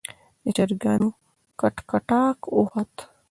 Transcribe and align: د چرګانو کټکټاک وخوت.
د 0.43 0.45
چرګانو 0.55 1.07
کټکټاک 1.59 2.39
وخوت. 2.57 2.93